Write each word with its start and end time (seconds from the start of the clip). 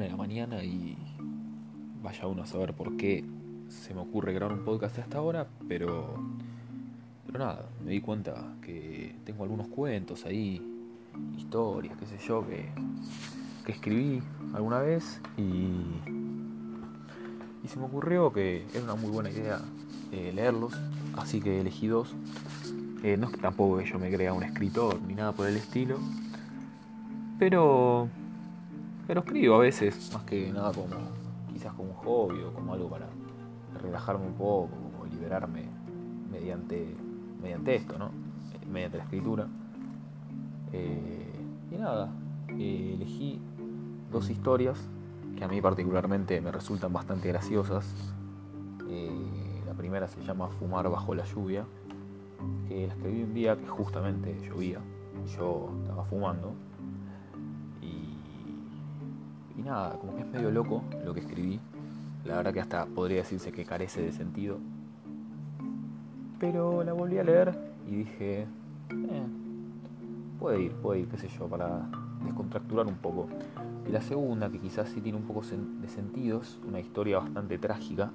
una 0.00 0.06
de 0.06 0.12
la 0.12 0.16
mañana 0.16 0.64
y 0.64 0.96
vaya 2.02 2.26
uno 2.26 2.44
a 2.44 2.46
saber 2.46 2.72
por 2.72 2.96
qué 2.96 3.22
se 3.68 3.92
me 3.92 4.00
ocurre 4.00 4.32
grabar 4.32 4.56
un 4.56 4.64
podcast 4.64 4.96
a 4.96 5.02
esta 5.02 5.20
hora, 5.20 5.46
pero, 5.68 6.14
pero 7.26 7.38
nada, 7.38 7.68
me 7.84 7.90
di 7.90 8.00
cuenta 8.00 8.54
que 8.62 9.14
tengo 9.26 9.42
algunos 9.42 9.68
cuentos 9.68 10.24
ahí, 10.24 10.62
historias, 11.36 11.98
qué 11.98 12.06
sé 12.06 12.16
yo, 12.26 12.46
que, 12.48 12.70
que 13.66 13.72
escribí 13.72 14.22
alguna 14.54 14.78
vez 14.78 15.20
y, 15.36 15.42
y 17.62 17.68
se 17.68 17.78
me 17.78 17.84
ocurrió 17.84 18.32
que 18.32 18.64
era 18.72 18.84
una 18.84 18.94
muy 18.94 19.10
buena 19.10 19.28
idea 19.28 19.60
eh, 20.12 20.32
leerlos, 20.34 20.72
así 21.18 21.42
que 21.42 21.60
elegí 21.60 21.88
dos. 21.88 22.14
Eh, 23.02 23.18
no 23.18 23.26
es 23.26 23.32
que 23.32 23.38
tampoco 23.38 23.82
yo 23.82 23.98
me 23.98 24.10
crea 24.10 24.32
un 24.32 24.44
escritor 24.44 24.98
ni 25.02 25.12
nada 25.12 25.32
por 25.32 25.46
el 25.46 25.58
estilo, 25.58 25.98
pero, 27.38 28.08
pero 29.10 29.22
escribo 29.22 29.56
a 29.56 29.58
veces, 29.58 30.08
más 30.14 30.22
que 30.22 30.52
nada 30.52 30.70
como 30.70 30.94
quizás 31.52 31.72
como 31.72 31.88
un 31.90 31.96
hobby 31.96 32.42
o 32.44 32.52
como 32.54 32.74
algo 32.74 32.88
para 32.88 33.08
relajarme 33.82 34.24
un 34.24 34.34
poco, 34.34 34.68
como 34.68 35.04
liberarme 35.06 35.64
mediante, 36.30 36.94
mediante 37.42 37.74
esto, 37.74 37.98
¿no? 37.98 38.12
mediante 38.70 38.98
la 38.98 39.02
escritura. 39.02 39.48
Eh, 40.72 41.28
y 41.72 41.74
nada, 41.74 42.12
elegí 42.50 43.40
dos 44.12 44.30
historias 44.30 44.78
que 45.36 45.42
a 45.42 45.48
mí 45.48 45.60
particularmente 45.60 46.40
me 46.40 46.52
resultan 46.52 46.92
bastante 46.92 47.26
graciosas. 47.30 47.92
Eh, 48.88 49.10
la 49.66 49.74
primera 49.74 50.06
se 50.06 50.22
llama 50.22 50.46
Fumar 50.50 50.88
bajo 50.88 51.16
la 51.16 51.24
lluvia, 51.24 51.64
que 52.68 52.86
la 52.86 52.94
escribí 52.94 53.24
un 53.24 53.34
día 53.34 53.56
que 53.56 53.66
justamente 53.66 54.38
llovía 54.48 54.78
yo 55.36 55.68
estaba 55.82 56.04
fumando. 56.04 56.54
Y, 59.60 59.62
nada, 59.62 59.98
como 59.98 60.16
que 60.16 60.22
es 60.22 60.26
medio 60.26 60.50
loco 60.50 60.82
lo 61.04 61.12
que 61.12 61.20
escribí. 61.20 61.60
La 62.24 62.36
verdad 62.36 62.54
que 62.54 62.60
hasta 62.60 62.86
podría 62.86 63.18
decirse 63.18 63.52
que 63.52 63.66
carece 63.66 64.00
de 64.00 64.12
sentido. 64.12 64.58
Pero 66.38 66.82
la 66.82 66.94
volví 66.94 67.18
a 67.18 67.24
leer 67.24 67.58
y 67.86 67.96
dije, 67.96 68.40
eh, 68.40 69.26
puede 70.38 70.62
ir, 70.62 70.72
puede 70.72 71.00
ir, 71.00 71.08
qué 71.08 71.18
sé 71.18 71.28
yo, 71.28 71.46
para 71.46 71.86
descontracturar 72.24 72.86
un 72.86 72.94
poco. 72.94 73.28
Y 73.86 73.92
la 73.92 74.00
segunda, 74.00 74.48
que 74.48 74.58
quizás 74.58 74.88
sí 74.88 75.02
tiene 75.02 75.18
un 75.18 75.24
poco 75.24 75.42
de 75.42 75.88
sentido, 75.88 76.40
es 76.40 76.58
una 76.66 76.80
historia 76.80 77.18
bastante 77.18 77.58
trágica, 77.58 78.10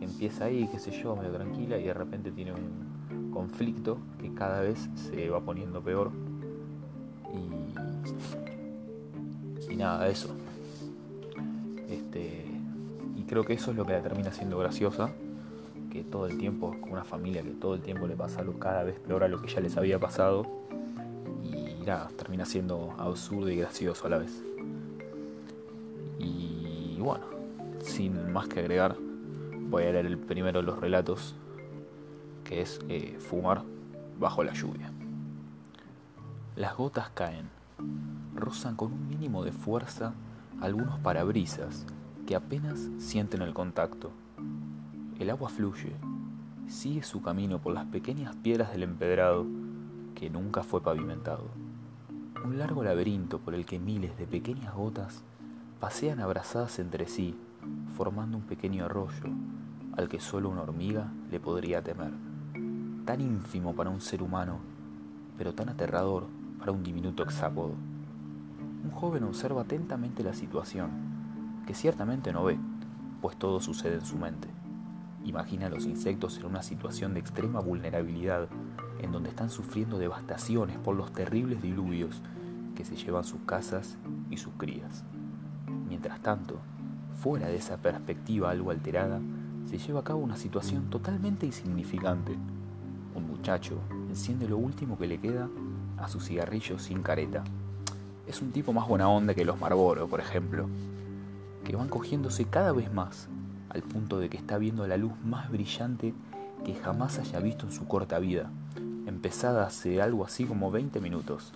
que 0.00 0.06
empieza 0.06 0.46
ahí, 0.46 0.68
qué 0.72 0.80
sé 0.80 0.90
yo, 0.90 1.14
medio 1.14 1.30
tranquila 1.32 1.78
y 1.78 1.84
de 1.84 1.94
repente 1.94 2.32
tiene 2.32 2.52
un 2.52 3.30
conflicto 3.30 3.98
que 4.20 4.34
cada 4.34 4.62
vez 4.62 4.90
se 4.96 5.30
va 5.30 5.40
poniendo 5.40 5.80
peor. 5.80 6.10
Y, 7.32 8.57
y 9.68 9.76
nada, 9.76 10.08
eso. 10.08 10.34
Este, 11.88 12.44
y 13.16 13.22
creo 13.22 13.44
que 13.44 13.54
eso 13.54 13.70
es 13.70 13.76
lo 13.76 13.84
que 13.84 13.92
la 13.92 14.02
termina 14.02 14.32
siendo 14.32 14.58
graciosa, 14.58 15.10
que 15.90 16.04
todo 16.04 16.26
el 16.26 16.38
tiempo, 16.38 16.76
como 16.80 16.92
una 16.92 17.04
familia 17.04 17.42
que 17.42 17.50
todo 17.50 17.74
el 17.74 17.80
tiempo 17.80 18.06
le 18.06 18.16
pasa 18.16 18.40
algo 18.40 18.58
cada 18.58 18.84
vez 18.84 18.98
peor 19.00 19.24
a 19.24 19.28
lo 19.28 19.40
que 19.40 19.48
ya 19.48 19.60
les 19.60 19.76
había 19.76 19.98
pasado 19.98 20.58
termina 22.16 22.44
siendo 22.44 22.94
absurdo 22.98 23.48
y 23.48 23.56
gracioso 23.56 24.06
a 24.06 24.10
la 24.10 24.18
vez. 24.18 24.42
Y 26.18 26.98
bueno, 27.00 27.24
sin 27.80 28.30
más 28.32 28.48
que 28.48 28.60
agregar, 28.60 28.96
voy 29.70 29.84
a 29.84 29.92
leer 29.92 30.06
el 30.06 30.18
primero 30.18 30.60
de 30.60 30.66
los 30.66 30.78
relatos, 30.78 31.34
que 32.44 32.60
es 32.60 32.80
eh, 32.88 33.16
Fumar 33.18 33.62
bajo 34.18 34.44
la 34.44 34.52
lluvia. 34.52 34.92
Las 36.56 36.76
gotas 36.76 37.10
caen, 37.10 37.48
rozan 38.34 38.76
con 38.76 38.92
un 38.92 39.08
mínimo 39.08 39.44
de 39.44 39.52
fuerza 39.52 40.14
algunos 40.60 40.98
parabrisas 41.00 41.86
que 42.26 42.36
apenas 42.36 42.88
sienten 42.98 43.42
el 43.42 43.54
contacto. 43.54 44.10
El 45.18 45.30
agua 45.30 45.48
fluye, 45.48 45.96
sigue 46.68 47.02
su 47.02 47.22
camino 47.22 47.58
por 47.58 47.74
las 47.74 47.86
pequeñas 47.86 48.36
piedras 48.36 48.72
del 48.72 48.82
empedrado 48.82 49.46
que 50.14 50.30
nunca 50.30 50.62
fue 50.62 50.82
pavimentado 50.82 51.48
un 52.44 52.58
largo 52.58 52.82
laberinto 52.82 53.38
por 53.38 53.54
el 53.54 53.66
que 53.66 53.78
miles 53.78 54.16
de 54.16 54.26
pequeñas 54.26 54.74
gotas 54.74 55.22
pasean 55.80 56.20
abrazadas 56.20 56.78
entre 56.78 57.06
sí, 57.06 57.36
formando 57.96 58.36
un 58.36 58.44
pequeño 58.44 58.84
arroyo 58.84 59.28
al 59.96 60.08
que 60.08 60.20
solo 60.20 60.48
una 60.48 60.62
hormiga 60.62 61.12
le 61.30 61.40
podría 61.40 61.82
temer. 61.82 62.12
Tan 63.04 63.20
ínfimo 63.20 63.74
para 63.74 63.90
un 63.90 64.00
ser 64.00 64.22
humano, 64.22 64.58
pero 65.36 65.54
tan 65.54 65.68
aterrador 65.68 66.26
un 66.72 66.82
diminuto 66.82 67.22
hexápodo. 67.22 67.74
Un 68.84 68.90
joven 68.90 69.24
observa 69.24 69.62
atentamente 69.62 70.22
la 70.22 70.34
situación, 70.34 70.90
que 71.66 71.74
ciertamente 71.74 72.32
no 72.32 72.44
ve, 72.44 72.58
pues 73.20 73.36
todo 73.36 73.60
sucede 73.60 73.94
en 73.94 74.04
su 74.04 74.16
mente. 74.16 74.48
Imagina 75.24 75.66
a 75.66 75.70
los 75.70 75.84
insectos 75.84 76.38
en 76.38 76.46
una 76.46 76.62
situación 76.62 77.14
de 77.14 77.20
extrema 77.20 77.60
vulnerabilidad, 77.60 78.48
en 79.00 79.12
donde 79.12 79.30
están 79.30 79.50
sufriendo 79.50 79.98
devastaciones 79.98 80.78
por 80.78 80.96
los 80.96 81.12
terribles 81.12 81.60
diluvios 81.60 82.22
que 82.74 82.84
se 82.84 82.96
llevan 82.96 83.24
sus 83.24 83.40
casas 83.40 83.98
y 84.30 84.36
sus 84.36 84.52
crías. 84.54 85.04
Mientras 85.88 86.20
tanto, 86.20 86.60
fuera 87.20 87.48
de 87.48 87.56
esa 87.56 87.78
perspectiva 87.78 88.50
algo 88.50 88.70
alterada, 88.70 89.20
se 89.66 89.78
lleva 89.78 90.00
a 90.00 90.04
cabo 90.04 90.20
una 90.20 90.36
situación 90.36 90.88
totalmente 90.88 91.44
insignificante. 91.44 92.36
Un 93.14 93.26
muchacho 93.26 93.78
enciende 94.08 94.48
lo 94.48 94.56
último 94.56 94.96
que 94.96 95.06
le 95.06 95.18
queda 95.18 95.48
a 96.00 96.08
su 96.08 96.20
cigarrillo 96.20 96.78
sin 96.78 97.02
careta. 97.02 97.44
Es 98.26 98.42
un 98.42 98.52
tipo 98.52 98.72
más 98.72 98.88
buena 98.88 99.08
onda 99.08 99.34
que 99.34 99.44
los 99.44 99.58
Marlboro, 99.58 100.06
por 100.08 100.20
ejemplo, 100.20 100.68
que 101.64 101.76
van 101.76 101.88
cogiéndose 101.88 102.44
cada 102.44 102.72
vez 102.72 102.92
más 102.92 103.28
al 103.70 103.82
punto 103.82 104.18
de 104.18 104.28
que 104.28 104.36
está 104.36 104.58
viendo 104.58 104.86
la 104.86 104.96
luz 104.96 105.12
más 105.24 105.50
brillante 105.50 106.14
que 106.64 106.74
jamás 106.74 107.18
haya 107.18 107.40
visto 107.40 107.66
en 107.66 107.72
su 107.72 107.86
corta 107.86 108.18
vida, 108.18 108.50
empezada 109.06 109.66
hace 109.66 110.02
algo 110.02 110.24
así 110.24 110.44
como 110.44 110.70
20 110.70 111.00
minutos, 111.00 111.52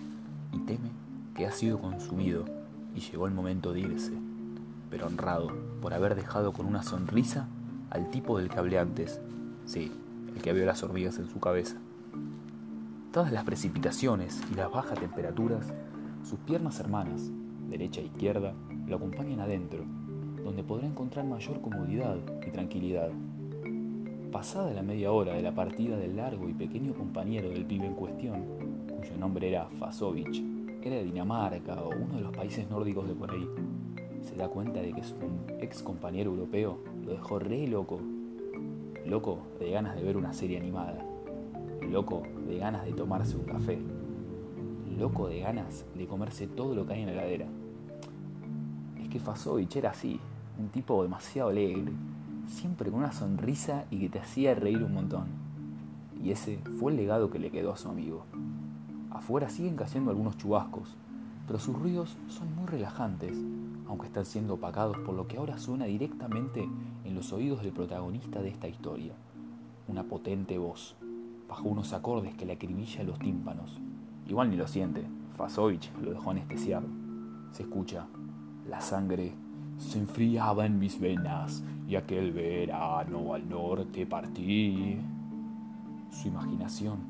y 0.51 0.59
teme 0.59 0.89
que 1.35 1.45
ha 1.45 1.51
sido 1.51 1.79
consumido 1.79 2.45
y 2.95 2.99
llegó 2.99 3.27
el 3.27 3.33
momento 3.33 3.73
de 3.73 3.81
irse, 3.81 4.13
pero 4.89 5.07
honrado 5.07 5.51
por 5.81 5.93
haber 5.93 6.15
dejado 6.15 6.53
con 6.53 6.65
una 6.65 6.83
sonrisa 6.83 7.47
al 7.89 8.09
tipo 8.11 8.37
del 8.37 8.49
que 8.49 8.59
hablé 8.59 8.79
antes, 8.79 9.19
sí, 9.65 9.91
el 10.35 10.41
que 10.41 10.53
vio 10.53 10.65
las 10.65 10.83
hormigas 10.83 11.17
en 11.17 11.29
su 11.29 11.39
cabeza. 11.39 11.77
Todas 13.13 13.31
las 13.31 13.43
precipitaciones 13.43 14.41
y 14.51 14.55
las 14.55 14.71
bajas 14.71 14.99
temperaturas, 14.99 15.71
sus 16.23 16.39
piernas 16.39 16.79
hermanas, 16.79 17.29
derecha 17.69 18.01
e 18.01 18.05
izquierda, 18.05 18.55
lo 18.87 18.95
acompañan 18.95 19.39
adentro, 19.39 19.85
donde 20.43 20.63
podrá 20.63 20.87
encontrar 20.87 21.23
mayor 21.23 21.61
comodidad 21.61 22.17
y 22.43 22.49
tranquilidad. 22.49 23.11
Pasada 24.31 24.73
la 24.73 24.81
media 24.81 25.11
hora 25.11 25.35
de 25.35 25.43
la 25.43 25.53
partida 25.53 25.95
del 25.95 26.15
largo 26.15 26.49
y 26.49 26.55
pequeño 26.55 26.95
compañero 26.95 27.49
del 27.51 27.67
pibe 27.67 27.85
en 27.85 27.93
cuestión, 27.93 28.45
cuyo 28.97 29.15
nombre 29.15 29.47
era 29.47 29.69
Fasovich, 29.77 30.43
era 30.81 30.95
de 30.95 31.03
Dinamarca 31.03 31.83
o 31.83 31.89
uno 31.89 32.15
de 32.15 32.21
los 32.21 32.35
países 32.35 32.67
nórdicos 32.67 33.07
de 33.07 33.13
por 33.13 33.29
ahí, 33.29 33.47
se 34.23 34.35
da 34.35 34.47
cuenta 34.47 34.81
de 34.81 34.91
que 34.91 35.03
su 35.03 35.13
ex 35.59 35.83
compañero 35.83 36.31
europeo 36.31 36.79
lo 37.05 37.11
dejó 37.11 37.37
re 37.37 37.67
loco. 37.67 37.99
Loco 39.05 39.37
de 39.59 39.69
ganas 39.69 39.95
de 39.95 40.01
ver 40.01 40.17
una 40.17 40.33
serie 40.33 40.57
animada. 40.57 41.12
Loco 41.93 42.23
de 42.47 42.57
ganas 42.57 42.85
de 42.85 42.93
tomarse 42.93 43.37
un 43.37 43.43
café. 43.43 43.79
Loco 44.97 45.27
de 45.27 45.41
ganas 45.41 45.85
de 45.93 46.07
comerse 46.07 46.47
todo 46.47 46.73
lo 46.73 46.87
que 46.87 46.93
hay 46.93 47.01
en 47.01 47.05
la 47.05 47.11
heladera. 47.13 47.45
Es 48.99 49.09
que 49.09 49.19
Fasovich 49.19 49.75
era 49.75 49.91
así, 49.91 50.19
un 50.57 50.69
tipo 50.69 51.03
demasiado 51.03 51.51
alegre, 51.51 51.91
siempre 52.47 52.89
con 52.89 53.01
una 53.01 53.13
sonrisa 53.13 53.85
y 53.91 53.99
que 53.99 54.09
te 54.09 54.17
hacía 54.17 54.55
reír 54.55 54.81
un 54.81 54.95
montón. 54.95 55.25
Y 56.19 56.31
ese 56.31 56.57
fue 56.79 56.93
el 56.93 56.97
legado 56.97 57.29
que 57.29 57.37
le 57.37 57.51
quedó 57.51 57.71
a 57.71 57.77
su 57.77 57.89
amigo. 57.89 58.25
Afuera 59.11 59.47
siguen 59.49 59.75
cayendo 59.75 60.09
algunos 60.09 60.35
chubascos, 60.35 60.95
pero 61.45 61.59
sus 61.59 61.77
ruidos 61.77 62.17
son 62.27 62.55
muy 62.55 62.65
relajantes, 62.65 63.37
aunque 63.87 64.07
están 64.07 64.25
siendo 64.25 64.55
opacados 64.55 64.97
por 64.97 65.13
lo 65.13 65.27
que 65.27 65.37
ahora 65.37 65.59
suena 65.59 65.85
directamente 65.85 66.67
en 67.05 67.13
los 67.13 67.31
oídos 67.33 67.61
del 67.61 67.71
protagonista 67.71 68.41
de 68.41 68.49
esta 68.49 68.67
historia. 68.67 69.13
Una 69.87 70.03
potente 70.05 70.57
voz, 70.57 70.95
bajo 71.53 71.69
unos 71.69 71.93
acordes 71.93 72.33
que 72.33 72.47
le 72.47 72.53
acribilla 72.53 73.03
los 73.03 73.19
tímpanos. 73.19 73.79
Igual 74.27 74.49
ni 74.49 74.55
lo 74.55 74.67
siente, 74.67 75.05
Fasovich 75.37 75.91
lo 76.01 76.09
dejó 76.09 76.31
anestesiado. 76.31 76.87
Se 77.51 77.61
escucha, 77.61 78.07
la 78.67 78.81
sangre 78.81 79.35
se 79.77 79.99
enfriaba 79.99 80.65
en 80.65 80.79
mis 80.79 80.99
venas 80.99 81.63
y 81.87 81.95
aquel 81.95 82.31
verano 82.31 83.35
al 83.35 83.47
norte 83.47 84.07
partí. 84.07 84.97
Su 86.09 86.29
imaginación 86.29 87.01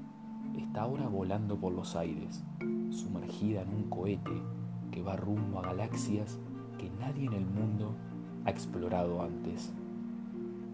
está 0.58 0.82
ahora 0.82 1.08
volando 1.08 1.56
por 1.56 1.72
los 1.72 1.96
aires, 1.96 2.44
sumergida 2.90 3.62
en 3.62 3.70
un 3.70 3.84
cohete 3.84 4.42
que 4.92 5.02
va 5.02 5.16
rumbo 5.16 5.60
a 5.60 5.68
galaxias 5.68 6.38
que 6.78 6.90
nadie 7.00 7.28
en 7.28 7.34
el 7.34 7.46
mundo 7.46 7.96
ha 8.44 8.50
explorado 8.50 9.22
antes. 9.22 9.72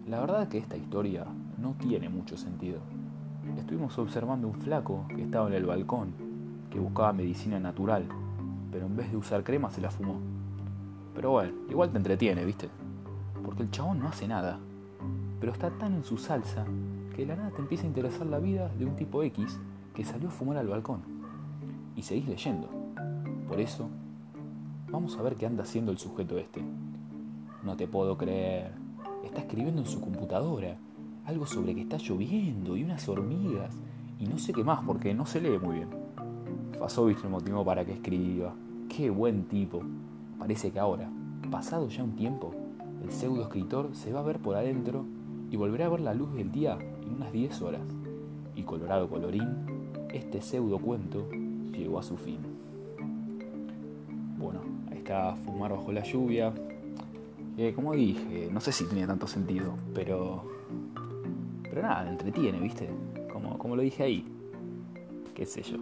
La 0.08 0.18
verdad 0.18 0.48
que 0.48 0.58
esta 0.58 0.76
historia 0.76 1.24
no 1.56 1.74
tiene 1.74 2.08
mucho 2.08 2.36
sentido. 2.36 2.80
Estuvimos 3.58 3.98
observando 3.98 4.48
un 4.48 4.54
flaco 4.54 5.06
que 5.08 5.22
estaba 5.22 5.48
en 5.48 5.54
el 5.54 5.64
balcón, 5.64 6.12
que 6.70 6.78
buscaba 6.78 7.12
medicina 7.12 7.58
natural, 7.58 8.04
pero 8.70 8.86
en 8.86 8.96
vez 8.96 9.10
de 9.10 9.16
usar 9.16 9.42
crema 9.44 9.70
se 9.70 9.80
la 9.80 9.90
fumó 9.90 10.16
Pero 11.14 11.30
bueno, 11.32 11.52
igual 11.68 11.90
te 11.90 11.96
entretiene, 11.96 12.44
¿viste? 12.44 12.68
Porque 13.44 13.62
el 13.62 13.70
chabón 13.70 14.00
no 14.00 14.08
hace 14.08 14.28
nada. 14.28 14.58
Pero 15.40 15.52
está 15.52 15.70
tan 15.70 15.94
en 15.94 16.04
su 16.04 16.18
salsa 16.18 16.66
que 17.14 17.22
de 17.22 17.26
la 17.26 17.36
nada 17.36 17.50
te 17.50 17.60
empieza 17.60 17.84
a 17.84 17.88
interesar 17.88 18.26
la 18.26 18.38
vida 18.38 18.68
de 18.78 18.84
un 18.84 18.94
tipo 18.94 19.22
X 19.22 19.58
que 19.94 20.04
salió 20.04 20.28
a 20.28 20.32
fumar 20.32 20.58
al 20.58 20.68
balcón. 20.68 21.00
Y 21.96 22.02
seguís 22.02 22.28
leyendo. 22.28 22.68
Por 23.48 23.58
eso, 23.60 23.88
vamos 24.90 25.16
a 25.16 25.22
ver 25.22 25.36
qué 25.36 25.46
anda 25.46 25.64
haciendo 25.64 25.90
el 25.90 25.98
sujeto 25.98 26.38
este. 26.38 26.62
No 27.64 27.76
te 27.76 27.88
puedo 27.88 28.16
creer. 28.16 28.72
Está 29.24 29.40
escribiendo 29.40 29.80
en 29.80 29.86
su 29.86 30.00
computadora 30.00 30.76
algo 31.30 31.46
sobre 31.46 31.76
que 31.76 31.82
está 31.82 31.96
lloviendo 31.96 32.76
y 32.76 32.82
unas 32.82 33.08
hormigas 33.08 33.72
y 34.18 34.26
no 34.26 34.36
sé 34.36 34.52
qué 34.52 34.64
más 34.64 34.80
porque 34.84 35.14
no 35.14 35.26
se 35.26 35.40
lee 35.40 35.58
muy 35.62 35.76
bien. 35.76 35.88
Fasovich 36.78 37.22
lo 37.22 37.30
motivó 37.30 37.64
para 37.64 37.84
que 37.84 37.92
escriba. 37.92 38.52
Qué 38.88 39.10
buen 39.10 39.44
tipo. 39.44 39.80
Parece 40.38 40.72
que 40.72 40.80
ahora, 40.80 41.08
pasado 41.50 41.88
ya 41.88 42.02
un 42.02 42.16
tiempo, 42.16 42.52
el 43.04 43.12
pseudo 43.12 43.42
escritor 43.42 43.90
se 43.92 44.12
va 44.12 44.20
a 44.20 44.24
ver 44.24 44.40
por 44.40 44.56
adentro 44.56 45.04
y 45.50 45.56
volverá 45.56 45.86
a 45.86 45.90
ver 45.90 46.00
la 46.00 46.14
luz 46.14 46.34
del 46.34 46.50
día 46.50 46.76
en 47.02 47.14
unas 47.14 47.32
10 47.32 47.62
horas. 47.62 47.82
Y 48.56 48.64
colorado 48.64 49.08
colorín, 49.08 49.48
este 50.12 50.42
pseudo 50.42 50.78
cuento 50.80 51.28
llegó 51.72 52.00
a 52.00 52.02
su 52.02 52.16
fin. 52.16 52.38
Bueno, 54.36 54.60
ahí 54.90 54.98
está 54.98 55.36
Fumar 55.36 55.70
bajo 55.70 55.92
la 55.92 56.02
lluvia. 56.02 56.52
Eh, 57.56 57.72
como 57.74 57.94
dije, 57.94 58.48
no 58.52 58.60
sé 58.60 58.72
si 58.72 58.84
tenía 58.86 59.06
tanto 59.06 59.28
sentido, 59.28 59.74
pero. 59.94 60.59
Pero 61.70 61.82
nada, 61.82 62.10
entretiene, 62.10 62.58
¿viste? 62.58 62.90
Como, 63.32 63.56
como 63.56 63.76
lo 63.76 63.82
dije 63.82 64.02
ahí. 64.02 64.26
Qué 65.34 65.46
sé 65.46 65.62
yo. 65.62 65.78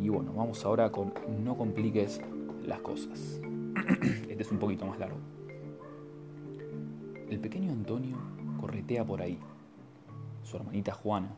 Y 0.00 0.08
bueno, 0.08 0.32
vamos 0.32 0.64
ahora 0.64 0.90
con 0.92 1.12
No 1.44 1.56
compliques 1.56 2.20
las 2.64 2.80
cosas. 2.80 3.40
este 4.28 4.42
es 4.42 4.52
un 4.52 4.58
poquito 4.58 4.86
más 4.86 5.00
largo. 5.00 5.18
El 7.28 7.40
pequeño 7.40 7.72
Antonio 7.72 8.16
corretea 8.60 9.04
por 9.04 9.20
ahí. 9.20 9.38
Su 10.44 10.56
hermanita 10.56 10.94
Juana, 10.94 11.30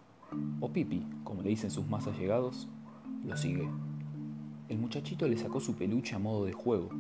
o 0.60 0.70
Pipi, 0.70 1.04
como 1.24 1.42
le 1.42 1.48
dicen 1.48 1.70
sus 1.70 1.88
más 1.88 2.06
allegados, 2.06 2.68
lo 3.24 3.36
sigue. 3.36 3.68
El 4.68 4.78
muchachito 4.78 5.26
le 5.26 5.36
sacó 5.36 5.60
su 5.60 5.74
peluche 5.74 6.14
a 6.14 6.18
modo 6.18 6.44
de 6.44 6.52
juego, 6.52 6.90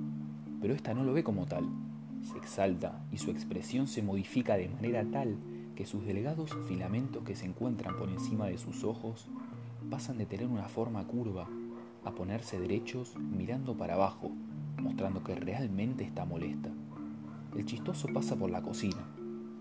pero 0.60 0.74
esta 0.74 0.94
no 0.94 1.04
lo 1.04 1.12
ve 1.12 1.22
como 1.22 1.46
tal. 1.46 1.64
Se 2.22 2.36
exalta 2.36 3.04
y 3.12 3.18
su 3.18 3.30
expresión 3.30 3.86
se 3.86 4.02
modifica 4.02 4.56
de 4.56 4.68
manera 4.68 5.04
tal 5.04 5.36
que 5.80 5.86
sus 5.86 6.04
delgados 6.04 6.54
filamentos 6.68 7.24
que 7.24 7.34
se 7.34 7.46
encuentran 7.46 7.96
por 7.96 8.10
encima 8.10 8.44
de 8.44 8.58
sus 8.58 8.84
ojos 8.84 9.28
pasan 9.88 10.18
de 10.18 10.26
tener 10.26 10.46
una 10.46 10.68
forma 10.68 11.06
curva 11.06 11.48
a 12.04 12.10
ponerse 12.10 12.60
derechos 12.60 13.16
mirando 13.16 13.74
para 13.78 13.94
abajo, 13.94 14.30
mostrando 14.76 15.24
que 15.24 15.34
realmente 15.34 16.04
está 16.04 16.26
molesta. 16.26 16.68
El 17.56 17.64
chistoso 17.64 18.08
pasa 18.12 18.36
por 18.36 18.50
la 18.50 18.60
cocina, 18.60 19.06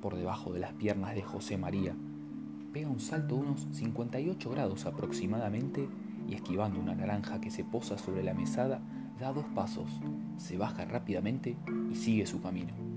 por 0.01 0.17
debajo 0.17 0.51
de 0.51 0.59
las 0.59 0.73
piernas 0.73 1.15
de 1.15 1.21
José 1.21 1.57
María, 1.57 1.95
pega 2.73 2.89
un 2.89 2.99
salto 2.99 3.35
de 3.35 3.41
unos 3.43 3.67
58 3.71 4.49
grados 4.49 4.85
aproximadamente 4.87 5.87
y 6.27 6.33
esquivando 6.33 6.81
una 6.81 6.95
naranja 6.95 7.39
que 7.39 7.49
se 7.49 7.63
posa 7.63 7.97
sobre 7.97 8.23
la 8.23 8.33
mesada, 8.33 8.81
da 9.21 9.31
dos 9.31 9.45
pasos, 9.55 9.89
se 10.35 10.57
baja 10.57 10.83
rápidamente 10.83 11.55
y 11.89 11.95
sigue 11.95 12.25
su 12.25 12.41
camino. 12.41 12.88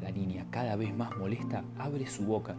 La 0.00 0.10
niña, 0.10 0.46
cada 0.50 0.76
vez 0.76 0.94
más 0.94 1.16
molesta, 1.18 1.64
abre 1.78 2.06
su 2.06 2.24
boca 2.24 2.56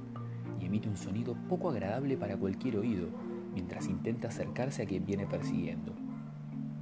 y 0.59 0.65
emite 0.65 0.88
un 0.89 0.97
sonido 0.97 1.35
poco 1.49 1.69
agradable 1.69 2.17
para 2.17 2.38
cualquier 2.38 2.77
oído, 2.77 3.07
mientras 3.53 3.88
intenta 3.88 4.27
acercarse 4.27 4.83
a 4.83 4.85
quien 4.85 5.05
viene 5.05 5.25
persiguiendo. 5.25 5.93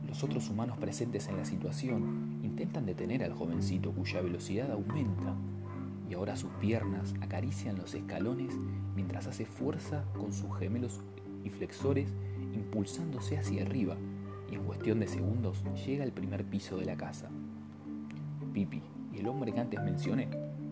Los 0.08 0.24
otros 0.24 0.50
humanos 0.50 0.78
presentes 0.78 1.28
en 1.28 1.38
la 1.38 1.46
situación 1.46 2.40
intentan 2.44 2.86
detener 2.86 3.24
al 3.24 3.34
jovencito 3.34 3.92
cuya 3.92 4.22
velocidad 4.22 4.72
aumenta 4.72 5.36
y 6.10 6.16
ahora 6.16 6.36
sus 6.36 6.50
piernas 6.54 7.14
acarician 7.22 7.78
los 7.78 7.94
escalones 7.94 8.58
mientras 8.96 9.28
hace 9.28 9.46
fuerza 9.46 10.04
con 10.18 10.34
sus 10.34 10.58
gemelos 10.58 11.00
y 11.44 11.50
flexores 11.52 12.12
impulsándose 12.54 13.38
hacia 13.38 13.62
arriba 13.62 13.96
y 14.52 14.56
en 14.56 14.64
cuestión 14.64 15.00
de 15.00 15.08
segundos 15.08 15.64
llega 15.86 16.04
al 16.04 16.12
primer 16.12 16.44
piso 16.44 16.78
de 16.78 16.86
la 16.86 16.98
casa. 16.98 17.30
Pipi 18.52 18.82
y 19.14 19.20
el 19.20 19.28
hombre 19.28 19.54
que 19.54 19.60
antes 19.60 19.82
mencioné, 19.84 20.28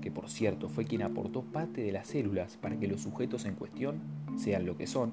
que 0.08 0.12
por 0.12 0.30
cierto 0.30 0.70
fue 0.70 0.86
quien 0.86 1.02
aportó 1.02 1.42
parte 1.42 1.82
de 1.82 1.92
las 1.92 2.08
células 2.08 2.56
para 2.56 2.80
que 2.80 2.88
los 2.88 3.02
sujetos 3.02 3.44
en 3.44 3.56
cuestión 3.56 3.98
sean 4.38 4.66
lo 4.66 4.78
que 4.78 4.88
son, 4.88 5.12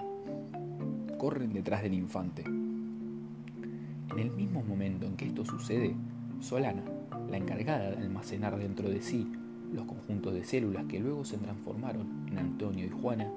corren 1.18 1.52
detrás 1.52 1.82
del 1.82 1.94
infante. 1.94 2.44
En 2.44 4.18
el 4.20 4.30
mismo 4.30 4.62
momento 4.62 5.04
en 5.04 5.16
que 5.16 5.26
esto 5.26 5.44
sucede, 5.44 5.96
Solana, 6.38 6.84
la 7.28 7.36
encargada 7.36 7.90
de 7.90 7.96
almacenar 7.96 8.56
dentro 8.56 8.88
de 8.88 9.02
sí 9.02 9.26
los 9.72 9.84
conjuntos 9.84 10.32
de 10.32 10.44
células 10.44 10.84
que 10.84 11.00
luego 11.00 11.24
se 11.24 11.38
transformaron 11.38 12.28
en 12.30 12.38
Antonio 12.38 12.86
y 12.86 12.90
Juana, 12.90 13.32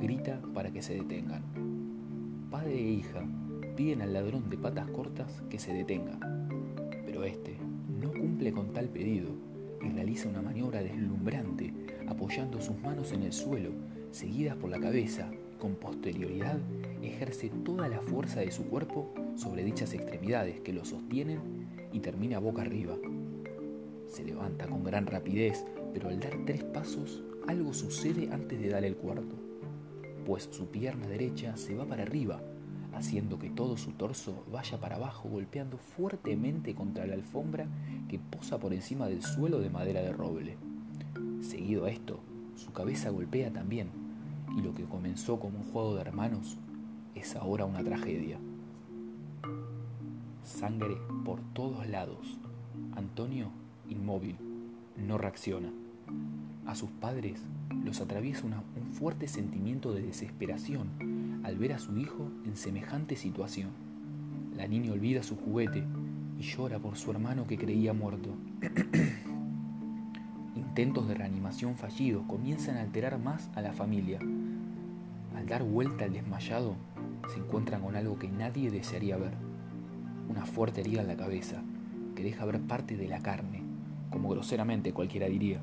grita 0.00 0.40
para 0.52 0.72
que 0.72 0.82
se 0.82 0.94
detengan. 0.94 1.44
Padre 2.50 2.74
e 2.74 2.90
hija 2.90 3.22
piden 3.76 4.02
al 4.02 4.14
ladrón 4.14 4.50
de 4.50 4.58
patas 4.58 4.90
cortas 4.90 5.44
que 5.48 5.60
se 5.60 5.72
detenga, 5.72 6.18
pero 7.06 7.22
este 7.22 7.56
no 8.00 8.10
cumple 8.10 8.50
con 8.50 8.72
tal 8.72 8.88
pedido 8.88 9.51
realiza 9.90 10.28
una 10.28 10.42
maniobra 10.42 10.82
deslumbrante 10.82 11.72
apoyando 12.08 12.60
sus 12.60 12.78
manos 12.78 13.12
en 13.12 13.22
el 13.22 13.32
suelo, 13.32 13.70
seguidas 14.10 14.56
por 14.56 14.70
la 14.70 14.80
cabeza, 14.80 15.30
con 15.58 15.76
posterioridad 15.76 16.58
ejerce 17.02 17.50
toda 17.64 17.88
la 17.88 18.00
fuerza 18.00 18.40
de 18.40 18.50
su 18.50 18.64
cuerpo 18.64 19.12
sobre 19.36 19.64
dichas 19.64 19.94
extremidades 19.94 20.60
que 20.60 20.72
lo 20.72 20.84
sostienen 20.84 21.40
y 21.92 22.00
termina 22.00 22.38
boca 22.38 22.62
arriba. 22.62 22.96
Se 24.08 24.24
levanta 24.24 24.66
con 24.66 24.84
gran 24.84 25.06
rapidez, 25.06 25.64
pero 25.92 26.08
al 26.08 26.20
dar 26.20 26.36
tres 26.44 26.64
pasos 26.64 27.22
algo 27.46 27.72
sucede 27.74 28.28
antes 28.32 28.60
de 28.60 28.68
dar 28.68 28.84
el 28.84 28.96
cuarto, 28.96 29.36
pues 30.26 30.48
su 30.50 30.66
pierna 30.66 31.06
derecha 31.08 31.56
se 31.56 31.74
va 31.74 31.84
para 31.84 32.02
arriba, 32.02 32.40
haciendo 32.94 33.38
que 33.38 33.50
todo 33.50 33.76
su 33.76 33.92
torso 33.92 34.44
vaya 34.52 34.78
para 34.78 34.96
abajo 34.96 35.28
golpeando 35.28 35.78
fuertemente 35.78 36.74
contra 36.74 37.06
la 37.06 37.14
alfombra 37.14 37.66
que 38.08 38.18
posa 38.18 38.58
por 38.58 38.72
encima 38.72 39.06
del 39.06 39.22
suelo 39.22 39.60
de 39.60 39.70
madera 39.70 40.02
de 40.02 40.12
roble. 40.12 40.56
Seguido 41.40 41.86
a 41.86 41.90
esto, 41.90 42.20
su 42.56 42.72
cabeza 42.72 43.10
golpea 43.10 43.50
también, 43.52 43.88
y 44.56 44.60
lo 44.60 44.74
que 44.74 44.84
comenzó 44.84 45.40
como 45.40 45.58
un 45.58 45.72
juego 45.72 45.94
de 45.94 46.02
hermanos 46.02 46.58
es 47.14 47.36
ahora 47.36 47.64
una 47.64 47.82
tragedia. 47.82 48.38
Sangre 50.44 50.96
por 51.24 51.40
todos 51.54 51.86
lados. 51.88 52.38
Antonio, 52.94 53.50
inmóvil, 53.88 54.36
no 54.96 55.16
reacciona. 55.18 55.72
A 56.66 56.74
sus 56.74 56.90
padres 56.90 57.40
los 57.84 58.00
atraviesa 58.00 58.44
un 58.44 58.92
fuerte 58.92 59.28
sentimiento 59.28 59.92
de 59.92 60.02
desesperación 60.02 61.11
al 61.42 61.56
ver 61.56 61.72
a 61.72 61.78
su 61.78 61.96
hijo 61.96 62.30
en 62.44 62.56
semejante 62.56 63.16
situación. 63.16 63.70
La 64.56 64.66
niña 64.66 64.92
olvida 64.92 65.22
su 65.22 65.36
juguete 65.36 65.84
y 66.38 66.42
llora 66.42 66.78
por 66.78 66.96
su 66.96 67.10
hermano 67.10 67.46
que 67.46 67.58
creía 67.58 67.92
muerto. 67.92 68.34
Intentos 70.56 71.08
de 71.08 71.14
reanimación 71.14 71.76
fallidos 71.76 72.24
comienzan 72.26 72.76
a 72.76 72.82
alterar 72.82 73.18
más 73.18 73.50
a 73.54 73.60
la 73.60 73.72
familia. 73.72 74.20
Al 75.36 75.46
dar 75.46 75.62
vuelta 75.64 76.04
al 76.04 76.12
desmayado, 76.12 76.76
se 77.32 77.40
encuentran 77.40 77.82
con 77.82 77.96
algo 77.96 78.18
que 78.18 78.28
nadie 78.28 78.70
desearía 78.70 79.16
ver. 79.16 79.34
Una 80.28 80.46
fuerte 80.46 80.80
herida 80.80 81.02
en 81.02 81.08
la 81.08 81.16
cabeza, 81.16 81.62
que 82.14 82.22
deja 82.22 82.44
ver 82.44 82.60
parte 82.60 82.96
de 82.96 83.08
la 83.08 83.20
carne, 83.20 83.62
como 84.10 84.28
groseramente 84.28 84.92
cualquiera 84.92 85.26
diría. 85.26 85.60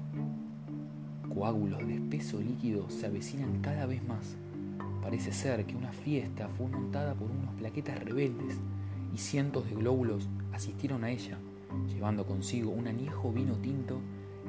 Coágulos 1.33 1.87
de 1.87 1.95
espeso 1.95 2.41
líquido 2.41 2.89
se 2.89 3.05
avecinan 3.05 3.61
cada 3.61 3.85
vez 3.85 4.03
más. 4.03 4.35
Parece 5.01 5.31
ser 5.31 5.65
que 5.65 5.75
una 5.75 5.91
fiesta 5.91 6.49
fue 6.49 6.67
montada 6.67 7.13
por 7.13 7.31
unos 7.31 7.53
plaquetas 7.55 8.03
rebeldes 8.03 8.59
y 9.13 9.17
cientos 9.17 9.69
de 9.69 9.75
glóbulos 9.75 10.27
asistieron 10.53 11.03
a 11.03 11.09
ella, 11.09 11.37
llevando 11.87 12.25
consigo 12.25 12.71
un 12.71 12.87
añejo 12.87 13.31
vino 13.31 13.55
tinto 13.55 13.99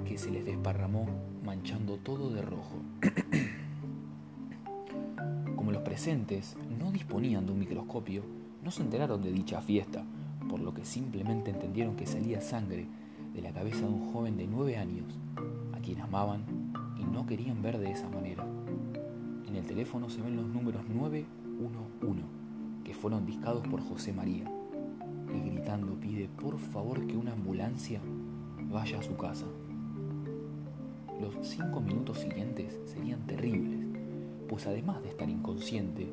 que 0.04 0.18
se 0.18 0.30
les 0.30 0.44
desparramó 0.44 1.06
manchando 1.44 1.96
todo 1.96 2.30
de 2.30 2.42
rojo. 2.42 2.76
Como 5.56 5.72
los 5.72 5.82
presentes 5.82 6.56
no 6.78 6.90
disponían 6.90 7.46
de 7.46 7.52
un 7.52 7.58
microscopio, 7.58 8.22
no 8.62 8.70
se 8.70 8.82
enteraron 8.82 9.22
de 9.22 9.32
dicha 9.32 9.60
fiesta, 9.60 10.04
por 10.48 10.60
lo 10.60 10.74
que 10.74 10.84
simplemente 10.84 11.50
entendieron 11.50 11.96
que 11.96 12.06
salía 12.06 12.40
sangre 12.40 12.86
de 13.34 13.42
la 13.42 13.52
cabeza 13.52 13.80
de 13.80 13.92
un 13.92 14.12
joven 14.12 14.36
de 14.36 14.46
nueve 14.46 14.76
años, 14.76 15.06
a 15.72 15.78
quien 15.78 16.00
amaban 16.00 16.44
y 16.98 17.04
no 17.04 17.26
querían 17.26 17.62
ver 17.62 17.78
de 17.78 17.92
esa 17.92 18.08
manera. 18.08 18.44
En 19.50 19.56
el 19.56 19.66
teléfono 19.66 20.08
se 20.08 20.22
ven 20.22 20.36
los 20.36 20.46
números 20.46 20.88
911, 20.88 22.22
que 22.84 22.94
fueron 22.94 23.26
discados 23.26 23.66
por 23.66 23.80
José 23.80 24.12
María, 24.12 24.48
y 25.34 25.40
gritando 25.40 25.98
pide 25.98 26.28
por 26.28 26.56
favor 26.60 27.04
que 27.08 27.16
una 27.16 27.32
ambulancia 27.32 28.00
vaya 28.70 29.00
a 29.00 29.02
su 29.02 29.16
casa. 29.16 29.46
Los 31.20 31.34
cinco 31.44 31.80
minutos 31.80 32.20
siguientes 32.20 32.78
serían 32.84 33.26
terribles, 33.26 33.80
pues 34.48 34.68
además 34.68 35.02
de 35.02 35.08
estar 35.08 35.28
inconsciente, 35.28 36.08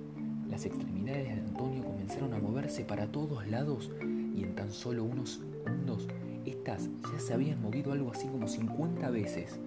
las 0.49 0.65
extremidades 0.65 1.27
de 1.27 1.33
Antonio 1.33 1.83
comenzaron 1.83 2.33
a 2.33 2.39
moverse 2.39 2.85
para 2.85 3.11
todos 3.11 3.45
lados 3.45 3.91
y 4.35 4.41
en 4.41 4.55
tan 4.55 4.71
solo 4.71 5.03
unos 5.03 5.43
segundos 5.63 6.07
estas 6.43 6.89
ya 7.11 7.19
se 7.19 7.35
habían 7.35 7.61
movido 7.61 7.91
algo 7.91 8.11
así 8.11 8.27
como 8.29 8.47
50 8.47 9.11
veces. 9.11 9.59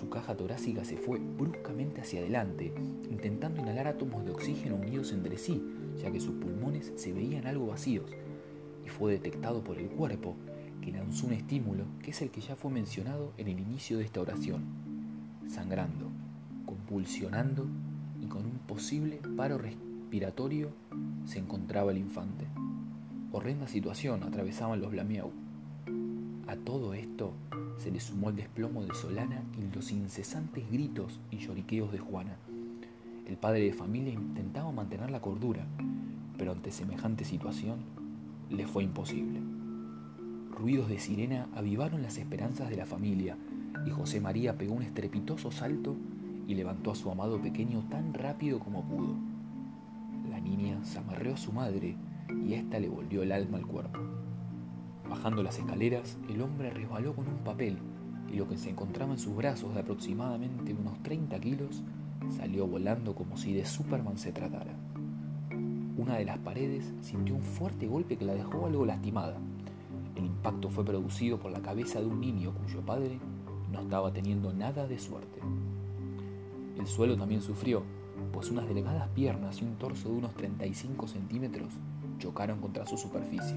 Su 0.00 0.08
caja 0.08 0.34
torácica 0.34 0.82
se 0.82 0.96
fue 0.96 1.18
bruscamente 1.18 2.00
hacia 2.00 2.20
adelante, 2.20 2.72
intentando 3.10 3.60
inhalar 3.60 3.86
átomos 3.86 4.24
de 4.24 4.30
oxígeno 4.30 4.76
unidos 4.76 5.12
entre 5.12 5.36
sí, 5.36 5.62
ya 5.98 6.10
que 6.10 6.20
sus 6.20 6.36
pulmones 6.36 6.90
se 6.96 7.12
veían 7.12 7.46
algo 7.46 7.66
vacíos, 7.66 8.10
y 8.82 8.88
fue 8.88 9.12
detectado 9.12 9.62
por 9.62 9.76
el 9.76 9.90
cuerpo, 9.90 10.36
que 10.80 10.90
lanzó 10.90 11.26
un 11.26 11.34
estímulo 11.34 11.84
que 12.02 12.12
es 12.12 12.22
el 12.22 12.30
que 12.30 12.40
ya 12.40 12.56
fue 12.56 12.70
mencionado 12.70 13.34
en 13.36 13.48
el 13.48 13.60
inicio 13.60 13.98
de 13.98 14.04
esta 14.04 14.22
oración, 14.22 14.62
sangrando, 15.46 16.06
convulsionando 16.64 17.66
y 18.22 18.24
con 18.24 18.46
un 18.46 18.58
posible 18.66 19.20
paro 19.36 19.58
respiratorio 19.58 20.70
se 21.26 21.40
encontraba 21.40 21.90
el 21.90 21.98
infante. 21.98 22.46
Horrenda 23.32 23.68
situación 23.68 24.22
atravesaban 24.22 24.80
los 24.80 24.92
Blamiau. 24.92 25.30
A 26.46 26.56
todo 26.56 26.94
esto 26.94 27.34
se 27.80 27.90
le 27.90 27.98
sumó 27.98 28.28
el 28.28 28.36
desplomo 28.36 28.84
de 28.84 28.94
Solana 28.94 29.42
y 29.58 29.74
los 29.74 29.90
incesantes 29.90 30.70
gritos 30.70 31.18
y 31.30 31.38
lloriqueos 31.38 31.90
de 31.90 31.98
Juana. 31.98 32.36
El 33.26 33.38
padre 33.38 33.60
de 33.60 33.72
familia 33.72 34.12
intentaba 34.12 34.70
mantener 34.70 35.10
la 35.10 35.22
cordura, 35.22 35.64
pero 36.36 36.52
ante 36.52 36.72
semejante 36.72 37.24
situación 37.24 37.78
le 38.50 38.66
fue 38.66 38.84
imposible. 38.84 39.40
Ruidos 40.50 40.90
de 40.90 40.98
sirena 40.98 41.48
avivaron 41.54 42.02
las 42.02 42.18
esperanzas 42.18 42.68
de 42.68 42.76
la 42.76 42.84
familia 42.84 43.38
y 43.86 43.90
José 43.90 44.20
María 44.20 44.58
pegó 44.58 44.74
un 44.74 44.82
estrepitoso 44.82 45.50
salto 45.50 45.96
y 46.46 46.54
levantó 46.56 46.90
a 46.90 46.96
su 46.96 47.10
amado 47.10 47.40
pequeño 47.40 47.84
tan 47.88 48.12
rápido 48.12 48.58
como 48.58 48.84
pudo. 48.84 49.14
La 50.28 50.38
niña 50.38 50.84
se 50.84 50.98
amarreó 50.98 51.32
a 51.32 51.38
su 51.38 51.50
madre 51.52 51.96
y 52.44 52.52
ésta 52.52 52.78
le 52.78 52.90
volvió 52.90 53.22
el 53.22 53.32
alma 53.32 53.56
al 53.56 53.66
cuerpo. 53.66 54.00
Bajando 55.10 55.42
las 55.42 55.58
escaleras, 55.58 56.18
el 56.28 56.40
hombre 56.40 56.70
resbaló 56.70 57.16
con 57.16 57.26
un 57.26 57.38
papel 57.38 57.78
y 58.32 58.36
lo 58.36 58.46
que 58.46 58.56
se 58.56 58.70
encontraba 58.70 59.10
en 59.10 59.18
sus 59.18 59.34
brazos 59.34 59.74
de 59.74 59.80
aproximadamente 59.80 60.72
unos 60.72 61.02
30 61.02 61.40
kilos 61.40 61.82
salió 62.28 62.68
volando 62.68 63.16
como 63.16 63.36
si 63.36 63.52
de 63.52 63.66
Superman 63.66 64.18
se 64.18 64.30
tratara. 64.30 64.72
Una 65.96 66.14
de 66.14 66.24
las 66.24 66.38
paredes 66.38 66.94
sintió 67.00 67.34
un 67.34 67.42
fuerte 67.42 67.88
golpe 67.88 68.16
que 68.16 68.24
la 68.24 68.34
dejó 68.34 68.66
algo 68.66 68.86
lastimada. 68.86 69.36
El 70.14 70.26
impacto 70.26 70.70
fue 70.70 70.84
producido 70.84 71.40
por 71.40 71.50
la 71.50 71.60
cabeza 71.60 72.00
de 72.00 72.06
un 72.06 72.20
niño 72.20 72.54
cuyo 72.54 72.80
padre 72.80 73.18
no 73.72 73.80
estaba 73.80 74.12
teniendo 74.12 74.52
nada 74.52 74.86
de 74.86 75.00
suerte. 75.00 75.40
El 76.78 76.86
suelo 76.86 77.16
también 77.16 77.42
sufrió, 77.42 77.82
pues 78.32 78.48
unas 78.52 78.68
delgadas 78.68 79.08
piernas 79.08 79.60
y 79.60 79.64
un 79.64 79.74
torso 79.74 80.08
de 80.08 80.18
unos 80.18 80.34
35 80.34 81.08
centímetros 81.08 81.72
chocaron 82.18 82.60
contra 82.60 82.86
su 82.86 82.96
superficie. 82.96 83.56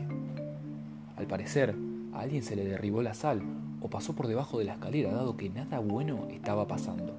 Al 1.16 1.28
parecer, 1.28 1.76
a 2.14 2.22
alguien 2.22 2.44
se 2.44 2.56
le 2.56 2.66
derribó 2.66 3.02
la 3.02 3.14
sal 3.14 3.42
o 3.82 3.90
pasó 3.90 4.16
por 4.16 4.28
debajo 4.28 4.58
de 4.60 4.66
la 4.66 4.74
escalera, 4.74 5.12
dado 5.12 5.38
que 5.38 5.50
nada 5.50 5.80
bueno 5.80 6.28
estaba 6.32 6.68
pasando. 6.68 7.16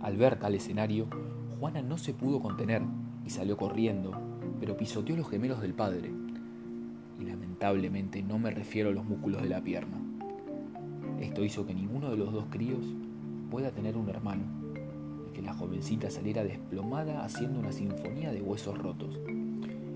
Al 0.00 0.16
ver 0.16 0.38
tal 0.38 0.54
escenario, 0.54 1.06
Juana 1.58 1.82
no 1.82 1.98
se 1.98 2.14
pudo 2.14 2.40
contener 2.40 2.82
y 3.26 3.30
salió 3.30 3.56
corriendo, 3.56 4.12
pero 4.60 4.76
pisoteó 4.76 5.16
los 5.16 5.28
gemelos 5.28 5.60
del 5.60 5.74
padre. 5.74 6.12
Y 7.18 7.24
lamentablemente 7.24 8.22
no 8.22 8.38
me 8.38 8.50
refiero 8.50 8.90
a 8.90 8.92
los 8.92 9.04
músculos 9.04 9.42
de 9.42 9.48
la 9.48 9.62
pierna. 9.62 9.96
Esto 11.20 11.44
hizo 11.44 11.66
que 11.66 11.74
ninguno 11.74 12.10
de 12.10 12.16
los 12.16 12.32
dos 12.32 12.46
críos 12.50 12.84
pueda 13.50 13.70
tener 13.70 13.96
un 13.96 14.08
hermano 14.08 14.42
y 15.28 15.32
que 15.32 15.42
la 15.42 15.54
jovencita 15.54 16.10
saliera 16.10 16.44
desplomada 16.44 17.24
haciendo 17.24 17.60
una 17.60 17.72
sinfonía 17.72 18.32
de 18.32 18.42
huesos 18.42 18.78
rotos. 18.78 19.18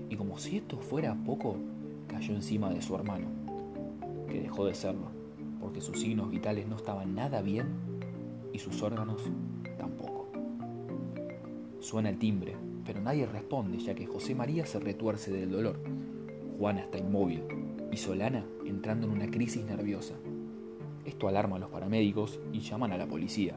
Y 0.09 0.15
como 0.15 0.37
si 0.39 0.57
esto 0.57 0.77
fuera 0.77 1.15
poco, 1.25 1.57
cayó 2.09 2.33
encima 2.33 2.69
de 2.69 2.81
su 2.81 2.95
hermano, 2.95 3.27
que 4.27 4.41
dejó 4.41 4.65
de 4.65 4.75
serlo, 4.75 5.07
porque 5.61 5.79
sus 5.79 6.01
signos 6.01 6.29
vitales 6.29 6.67
no 6.67 6.75
estaban 6.75 7.15
nada 7.15 7.41
bien 7.41 7.67
y 8.51 8.59
sus 8.59 8.81
órganos 8.81 9.21
tampoco. 9.77 10.27
Suena 11.79 12.09
el 12.09 12.19
timbre, 12.19 12.57
pero 12.85 12.99
nadie 13.01 13.25
responde 13.25 13.77
ya 13.77 13.95
que 13.95 14.05
José 14.05 14.35
María 14.35 14.65
se 14.65 14.79
retuerce 14.79 15.31
del 15.31 15.51
dolor. 15.51 15.79
Juana 16.57 16.81
está 16.81 16.97
inmóvil 16.97 17.43
y 17.91 17.97
Solana 17.97 18.43
entrando 18.65 19.07
en 19.07 19.13
una 19.13 19.31
crisis 19.31 19.63
nerviosa. 19.63 20.15
Esto 21.05 21.27
alarma 21.27 21.55
a 21.55 21.59
los 21.59 21.69
paramédicos 21.69 22.39
y 22.51 22.59
llaman 22.59 22.91
a 22.91 22.97
la 22.97 23.07
policía. 23.07 23.55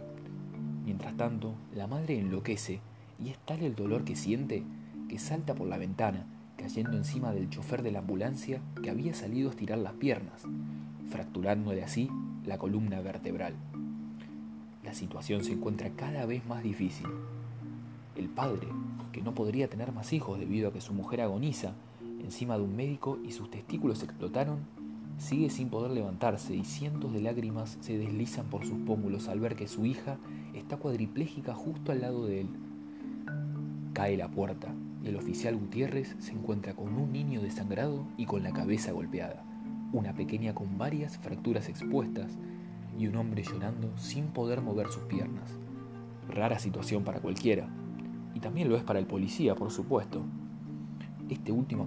Mientras 0.84 1.16
tanto, 1.16 1.54
la 1.74 1.86
madre 1.86 2.18
enloquece 2.18 2.80
y 3.18 3.30
es 3.30 3.38
tal 3.38 3.62
el 3.62 3.74
dolor 3.74 4.04
que 4.04 4.16
siente 4.16 4.62
que 5.08 5.18
salta 5.18 5.54
por 5.54 5.66
la 5.66 5.78
ventana, 5.78 6.26
cayendo 6.62 6.96
encima 6.96 7.32
del 7.32 7.50
chofer 7.50 7.82
de 7.82 7.90
la 7.90 7.98
ambulancia 7.98 8.60
que 8.84 8.90
había 8.90 9.14
salido 9.14 9.48
a 9.48 9.50
estirar 9.50 9.78
las 9.78 9.94
piernas, 9.94 10.44
fracturándole 11.10 11.82
así 11.82 12.08
la 12.46 12.56
columna 12.56 13.00
vertebral. 13.00 13.54
La 14.84 14.94
situación 14.94 15.42
se 15.42 15.54
encuentra 15.54 15.90
cada 15.90 16.24
vez 16.24 16.46
más 16.46 16.62
difícil. 16.62 17.08
El 18.14 18.28
padre, 18.28 18.68
que 19.10 19.22
no 19.22 19.34
podría 19.34 19.68
tener 19.68 19.90
más 19.90 20.12
hijos 20.12 20.38
debido 20.38 20.68
a 20.68 20.72
que 20.72 20.80
su 20.80 20.94
mujer 20.94 21.22
agoniza 21.22 21.72
encima 22.22 22.56
de 22.56 22.62
un 22.62 22.76
médico 22.76 23.18
y 23.26 23.32
sus 23.32 23.50
testículos 23.50 24.04
explotaron, 24.04 24.60
Sigue 25.18 25.50
sin 25.50 25.68
poder 25.68 25.90
levantarse 25.90 26.56
y 26.56 26.64
cientos 26.64 27.12
de 27.12 27.20
lágrimas 27.20 27.76
se 27.80 27.98
deslizan 27.98 28.46
por 28.46 28.64
sus 28.64 28.78
pómulos 28.78 29.28
al 29.28 29.40
ver 29.40 29.54
que 29.56 29.68
su 29.68 29.84
hija 29.84 30.16
está 30.54 30.78
cuadriplégica 30.78 31.54
justo 31.54 31.92
al 31.92 32.00
lado 32.00 32.26
de 32.26 32.40
él. 32.40 32.48
Cae 33.92 34.16
la 34.16 34.28
puerta 34.28 34.74
el 35.04 35.16
oficial 35.16 35.56
Gutiérrez 35.56 36.14
se 36.20 36.32
encuentra 36.32 36.74
con 36.74 36.94
un 36.96 37.12
niño 37.12 37.40
desangrado 37.40 38.06
y 38.16 38.26
con 38.26 38.42
la 38.42 38.52
cabeza 38.52 38.92
golpeada, 38.92 39.42
una 39.92 40.14
pequeña 40.14 40.54
con 40.54 40.78
varias 40.78 41.18
fracturas 41.18 41.68
expuestas 41.68 42.38
y 42.98 43.08
un 43.08 43.16
hombre 43.16 43.42
llorando 43.42 43.96
sin 43.96 44.26
poder 44.26 44.60
mover 44.60 44.88
sus 44.88 45.02
piernas. 45.04 45.50
Rara 46.28 46.58
situación 46.58 47.02
para 47.02 47.20
cualquiera, 47.20 47.68
y 48.34 48.40
también 48.40 48.68
lo 48.68 48.76
es 48.76 48.84
para 48.84 48.98
el 48.98 49.06
policía, 49.06 49.54
por 49.54 49.70
supuesto. 49.70 50.22
Este 51.28 51.50
último 51.50 51.86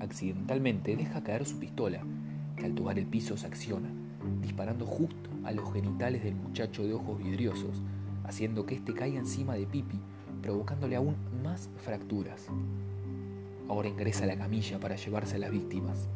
accidentalmente 0.00 0.96
deja 0.96 1.22
caer 1.22 1.44
su 1.44 1.58
pistola 1.58 2.00
que 2.56 2.64
al 2.64 2.74
tocar 2.74 2.98
el 2.98 3.06
piso 3.06 3.36
se 3.36 3.46
acciona, 3.46 3.90
disparando 4.40 4.86
justo 4.86 5.30
a 5.44 5.52
los 5.52 5.72
genitales 5.72 6.24
del 6.24 6.34
muchacho 6.34 6.84
de 6.84 6.94
ojos 6.94 7.22
vidriosos, 7.22 7.82
haciendo 8.24 8.64
que 8.64 8.76
éste 8.76 8.94
caiga 8.94 9.18
encima 9.18 9.54
de 9.54 9.66
Pipi, 9.66 10.00
provocándole 10.46 10.94
aún 10.94 11.16
más 11.42 11.68
fracturas. 11.78 12.46
Ahora 13.68 13.88
ingresa 13.88 14.26
la 14.26 14.38
camilla 14.38 14.78
para 14.78 14.94
llevarse 14.94 15.34
a 15.34 15.38
las 15.40 15.50
víctimas. 15.50 16.08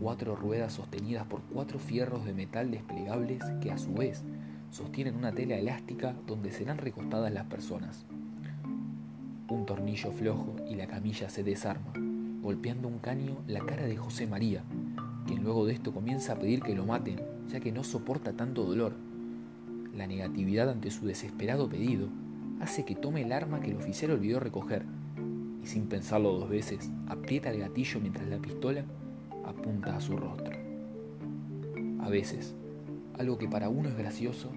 Cuatro 0.00 0.36
ruedas 0.36 0.74
sostenidas 0.74 1.26
por 1.26 1.40
cuatro 1.52 1.80
fierros 1.80 2.24
de 2.24 2.34
metal 2.34 2.70
desplegables 2.70 3.42
que 3.60 3.72
a 3.72 3.78
su 3.78 3.94
vez 3.94 4.22
sostienen 4.70 5.16
una 5.16 5.32
tela 5.32 5.56
elástica 5.56 6.14
donde 6.24 6.52
serán 6.52 6.78
recostadas 6.78 7.32
las 7.32 7.46
personas. 7.46 8.06
Un 9.48 9.66
tornillo 9.66 10.12
flojo 10.12 10.54
y 10.70 10.76
la 10.76 10.86
camilla 10.86 11.28
se 11.28 11.42
desarma, 11.42 11.94
golpeando 12.42 12.86
un 12.86 13.00
caño 13.00 13.38
la 13.48 13.66
cara 13.66 13.86
de 13.86 13.96
José 13.96 14.28
María, 14.28 14.62
quien 15.26 15.42
luego 15.42 15.66
de 15.66 15.72
esto 15.72 15.92
comienza 15.92 16.34
a 16.34 16.38
pedir 16.38 16.62
que 16.62 16.76
lo 16.76 16.86
maten, 16.86 17.20
ya 17.48 17.58
que 17.58 17.72
no 17.72 17.82
soporta 17.82 18.34
tanto 18.34 18.62
dolor. 18.62 18.92
La 19.96 20.06
negatividad 20.06 20.70
ante 20.70 20.92
su 20.92 21.06
desesperado 21.06 21.68
pedido 21.68 22.21
hace 22.62 22.84
que 22.84 22.94
tome 22.94 23.22
el 23.22 23.32
arma 23.32 23.60
que 23.60 23.70
el 23.70 23.76
oficial 23.76 24.12
olvidó 24.12 24.38
recoger 24.38 24.84
y 25.62 25.66
sin 25.66 25.88
pensarlo 25.88 26.32
dos 26.32 26.48
veces 26.48 26.90
aprieta 27.08 27.50
el 27.50 27.58
gatillo 27.58 28.00
mientras 28.00 28.28
la 28.28 28.38
pistola 28.38 28.84
apunta 29.44 29.96
a 29.96 30.00
su 30.00 30.16
rostro. 30.16 30.56
A 32.00 32.08
veces, 32.08 32.54
algo 33.18 33.36
que 33.36 33.48
para 33.48 33.68
uno 33.68 33.88
es 33.88 33.96
gracioso 33.96 34.50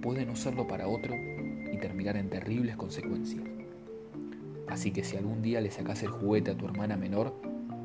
puede 0.00 0.24
no 0.24 0.36
serlo 0.36 0.66
para 0.66 0.88
otro 0.88 1.14
y 1.14 1.76
terminar 1.78 2.16
en 2.16 2.30
terribles 2.30 2.76
consecuencias. 2.76 3.44
Así 4.66 4.90
que 4.90 5.04
si 5.04 5.16
algún 5.16 5.42
día 5.42 5.60
le 5.60 5.70
sacas 5.70 6.02
el 6.02 6.10
juguete 6.10 6.52
a 6.52 6.56
tu 6.56 6.64
hermana 6.64 6.96
menor, 6.96 7.34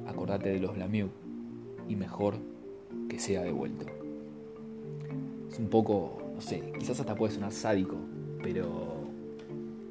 acordate 0.08 0.50
de 0.50 0.60
los 0.60 0.74
Blamiu 0.74 1.10
y 1.90 1.98
mejor 1.98 2.36
que 3.10 3.20
sea 3.20 3.44
devuelto. 3.44 3.86
Es 5.50 5.60
un 5.60 5.68
poco, 5.68 6.32
no 6.34 6.42
sé, 6.42 6.72
quizás 6.80 7.00
hasta 7.00 7.16
puede 7.16 7.34
sonar 7.34 7.52
sádico, 7.52 7.98
pero, 8.42 8.93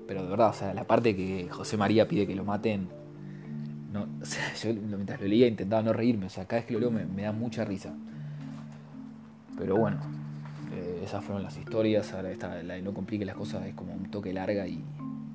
pero 0.07 0.23
de 0.23 0.31
verdad, 0.31 0.51
o 0.51 0.53
sea, 0.53 0.75
la 0.75 0.85
parte 0.85 1.15
que 1.15 1.49
José 1.51 1.77
María 1.77 2.09
pide 2.09 2.27
que 2.27 2.35
lo 2.35 2.45
maten, 2.45 2.89
no, 3.93 4.07
yo 4.63 4.75
mientras 4.75 5.21
lo 5.21 5.27
leía 5.27 5.47
intentaba 5.47 5.83
no 5.83 5.93
reírme, 5.93 6.27
o 6.27 6.31
sea, 6.31 6.47
cada 6.47 6.61
vez 6.61 6.67
que 6.67 6.75
lo 6.75 6.81
leo 6.81 6.91
me, 6.91 7.23
da 7.23 7.33
mucha 7.33 7.65
risa. 7.65 7.95
Pero 9.57 9.77
bueno, 9.77 9.99
eh, 10.73 11.03
esas 11.05 11.25
fueron 11.25 11.43
las 11.43 11.57
historias, 11.57 12.13
ahora 12.15 12.31
esta, 12.31 12.63
la 12.63 12.75
de 12.75 12.83
no 12.83 12.95
complique 12.95 13.25
las 13.25 13.37
cosas 13.37 13.67
es 13.67 13.75
como 13.75 13.93
un 13.93 14.11
toque 14.11 14.33
larga 14.33 14.67
y, 14.67 14.83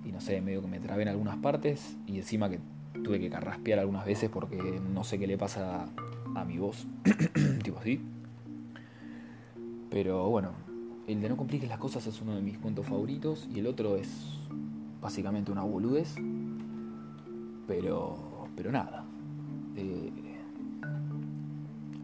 y 0.05 0.11
no 0.11 0.19
sé, 0.19 0.41
medio 0.41 0.61
que 0.61 0.67
me 0.67 0.79
trabé 0.79 1.03
en 1.03 1.09
algunas 1.09 1.37
partes 1.37 1.97
y 2.07 2.17
encima 2.17 2.49
que 2.49 2.59
tuve 3.03 3.19
que 3.19 3.29
carraspear 3.29 3.79
algunas 3.79 4.05
veces 4.05 4.29
porque 4.29 4.81
no 4.93 5.03
sé 5.03 5.19
qué 5.19 5.27
le 5.27 5.37
pasa 5.37 5.87
a 6.35 6.45
mi 6.45 6.57
voz, 6.57 6.87
tipo 7.63 7.79
así. 7.79 8.01
Pero 9.89 10.29
bueno, 10.29 10.51
el 11.07 11.21
de 11.21 11.29
No 11.29 11.37
compliques 11.37 11.69
las 11.69 11.79
cosas 11.79 12.05
es 12.05 12.21
uno 12.21 12.35
de 12.35 12.41
mis 12.41 12.57
cuentos 12.57 12.85
favoritos 12.85 13.47
y 13.53 13.59
el 13.59 13.67
otro 13.67 13.95
es 13.95 14.36
básicamente 15.01 15.51
una 15.51 15.63
boludez. 15.63 16.15
Pero, 17.67 18.47
pero 18.55 18.71
nada. 18.71 19.05
Eh, 19.75 20.11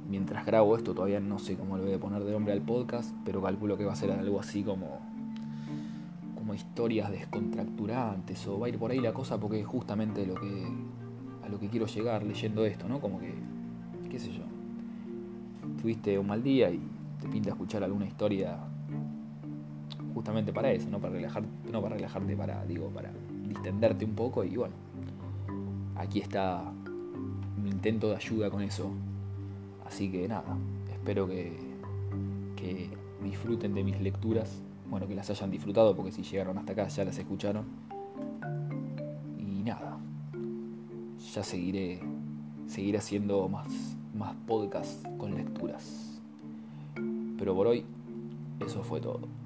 mientras 0.09 0.45
grabo 0.45 0.77
esto 0.77 0.93
todavía 0.93 1.19
no 1.19 1.39
sé 1.39 1.55
cómo 1.55 1.75
le 1.75 1.83
voy 1.83 1.93
a 1.93 1.99
poner 1.99 2.23
de 2.23 2.31
nombre 2.31 2.53
al 2.53 2.61
podcast, 2.61 3.15
pero 3.25 3.41
calculo 3.41 3.77
que 3.77 3.85
va 3.85 3.93
a 3.93 3.95
ser 3.95 4.11
algo 4.11 4.39
así 4.39 4.63
como 4.63 4.99
como 6.35 6.53
historias 6.53 7.09
descontracturantes 7.09 8.45
o 8.47 8.59
va 8.59 8.67
a 8.67 8.69
ir 8.69 8.77
por 8.77 8.91
ahí 8.91 8.99
la 8.99 9.13
cosa 9.13 9.39
porque 9.39 9.61
es 9.61 9.65
justamente 9.65 10.25
lo 10.27 10.35
que 10.35 10.67
a 11.43 11.49
lo 11.49 11.57
que 11.57 11.67
quiero 11.69 11.87
llegar 11.87 12.21
leyendo 12.23 12.65
esto, 12.65 12.87
¿no? 12.87 12.99
Como 12.99 13.19
que 13.19 13.33
qué 14.09 14.19
sé 14.19 14.31
yo. 14.31 14.43
Tuviste 15.81 16.19
un 16.19 16.27
mal 16.27 16.43
día 16.43 16.69
y 16.69 16.79
te 17.19 17.27
pinta 17.27 17.49
escuchar 17.49 17.83
alguna 17.83 18.05
historia 18.05 18.57
justamente 20.13 20.53
para 20.53 20.71
eso, 20.71 20.89
no 20.91 20.99
para 20.99 21.13
relajarte, 21.13 21.49
no 21.73 21.81
para 21.81 21.95
relajarte, 21.95 22.37
para 22.37 22.63
digo, 22.65 22.87
para 22.89 23.11
distenderte 23.47 24.05
un 24.05 24.13
poco 24.13 24.43
y 24.43 24.55
bueno. 24.55 24.75
Aquí 25.95 26.19
está 26.19 26.71
mi 27.61 27.69
intento 27.69 28.09
de 28.09 28.15
ayuda 28.15 28.49
con 28.49 28.61
eso. 28.61 28.91
Así 29.85 30.09
que 30.09 30.27
nada, 30.27 30.55
espero 30.91 31.27
que, 31.27 31.73
disfruten 33.21 33.73
de 33.73 33.83
mis 33.83 33.99
lecturas. 33.99 34.61
Bueno, 34.89 35.07
que 35.07 35.15
las 35.15 35.29
hayan 35.29 35.49
disfrutado 35.49 35.95
porque 35.95 36.11
si 36.11 36.23
llegaron 36.23 36.57
hasta 36.57 36.73
acá 36.73 36.87
ya 36.87 37.03
las 37.03 37.17
escucharon. 37.17 37.65
Y 39.39 39.63
nada, 39.63 39.97
ya 41.33 41.43
seguiré, 41.43 41.99
seguiré 42.67 42.99
haciendo 42.99 43.49
más, 43.49 43.67
más 44.15 44.35
podcasts 44.45 45.03
con 45.17 45.35
lecturas. 45.35 46.21
Pero 47.37 47.55
por 47.55 47.67
hoy, 47.67 47.83
eso 48.59 48.83
fue 48.83 49.01
todo. 49.01 49.42